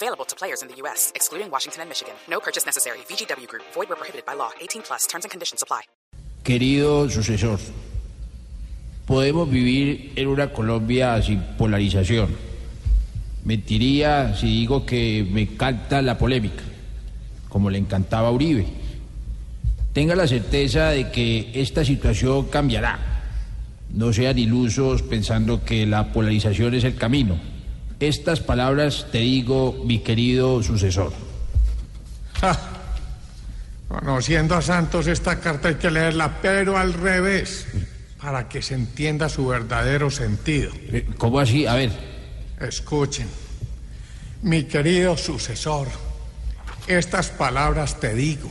Available 0.00 0.24
to 0.26 0.36
players 0.36 0.62
in 0.62 0.68
the 0.68 0.76
U.S., 0.82 1.10
excluding 1.16 1.50
Washington 1.50 1.82
and 1.82 1.88
Michigan. 1.88 2.14
No 2.28 2.38
purchase 2.38 2.64
necessary. 2.64 2.98
VGW 3.08 3.48
Group. 3.48 3.64
Void 3.74 3.88
where 3.88 3.96
prohibited 3.96 4.24
by 4.24 4.34
law. 4.34 4.50
18 4.60 4.82
plus. 4.82 5.08
Terms 5.08 5.24
and 5.24 5.30
conditions 5.32 5.60
apply. 5.60 5.82
Querido 6.44 7.10
sucesor, 7.10 7.58
podemos 9.06 9.50
vivir 9.50 10.12
en 10.14 10.28
una 10.28 10.52
Colombia 10.52 11.20
sin 11.20 11.42
polarización. 11.58 12.28
Mentiría 13.44 14.36
si 14.36 14.46
digo 14.46 14.86
que 14.86 15.26
me 15.28 15.42
encanta 15.42 16.00
la 16.00 16.16
polémica, 16.16 16.62
como 17.48 17.68
le 17.68 17.78
encantaba 17.78 18.28
a 18.28 18.30
Uribe. 18.30 18.66
Tenga 19.92 20.14
la 20.14 20.28
certeza 20.28 20.90
de 20.90 21.10
que 21.10 21.50
esta 21.54 21.84
situación 21.84 22.46
cambiará. 22.46 22.98
No 23.90 24.12
sean 24.12 24.38
ilusos 24.38 25.02
pensando 25.02 25.64
que 25.64 25.86
la 25.86 26.12
polarización 26.12 26.74
es 26.74 26.84
el 26.84 26.94
camino. 26.94 27.57
Estas 28.00 28.40
palabras 28.40 29.06
te 29.10 29.18
digo, 29.18 29.82
mi 29.84 30.00
querido 30.00 30.62
sucesor. 30.62 31.12
Conociendo 33.88 34.54
a 34.54 34.62
Santos, 34.62 35.06
esta 35.06 35.40
carta 35.40 35.68
hay 35.68 35.74
que 35.76 35.90
leerla, 35.90 36.38
pero 36.40 36.76
al 36.76 36.92
revés, 36.92 37.66
para 38.20 38.48
que 38.48 38.62
se 38.62 38.74
entienda 38.74 39.28
su 39.28 39.46
verdadero 39.46 40.10
sentido. 40.10 40.70
Eh, 40.74 41.06
¿Cómo 41.16 41.40
así? 41.40 41.66
A 41.66 41.74
ver, 41.74 41.90
Escuchen, 42.60 43.28
mi 44.42 44.64
querido 44.64 45.16
sucesor, 45.16 45.86
estas 46.88 47.28
palabras 47.28 48.00
te 48.00 48.14
digo. 48.14 48.50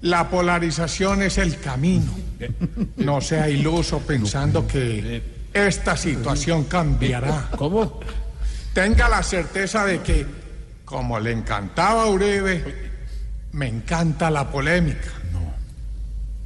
La 0.00 0.28
polarización 0.28 1.22
es 1.22 1.38
el 1.38 1.60
camino. 1.60 2.12
No 2.96 3.20
sea 3.20 3.48
iluso 3.48 4.00
pensando 4.00 4.66
que 4.66 5.22
esta 5.54 5.96
situación 5.96 6.64
cambiará. 6.64 7.48
¿cómo? 7.56 8.00
Tenga 8.74 9.08
la 9.08 9.22
certeza 9.22 9.84
de 9.84 10.00
que, 10.00 10.26
como 10.84 11.20
le 11.20 11.32
encantaba 11.32 12.04
a 12.04 12.06
Uribe, 12.06 12.90
me 13.52 13.68
encanta 13.68 14.30
la 14.30 14.50
polémica. 14.50 15.10
No. 15.32 15.52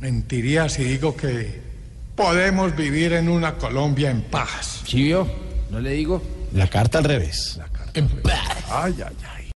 Mentiría 0.00 0.69
si 0.69 0.84
digo 0.84 1.16
que 1.16 1.60
podemos 2.16 2.74
vivir 2.74 3.12
en 3.12 3.28
una 3.28 3.54
Colombia 3.54 4.10
en 4.10 4.22
paz. 4.22 4.82
¿Sí 4.86 5.04
vio? 5.04 5.28
¿No 5.70 5.78
le 5.80 5.91
digo? 5.91 6.22
La 6.52 6.66
carta 6.69 6.98
al 6.98 7.04
revés. 7.04 7.60
Ay, 7.94 8.94
ay, 9.04 9.16
ay. 9.36 9.45